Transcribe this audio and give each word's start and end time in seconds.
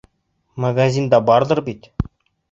—Магазинда 0.63 1.19
барҙыр 1.27 1.61
бит? 1.67 1.85